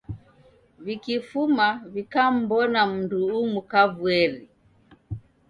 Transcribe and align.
W'ikifuma 0.85 1.67
w'ikammbona 1.93 2.81
mundu 2.91 3.17
umu 3.41 3.61
kavueri. 3.71 4.41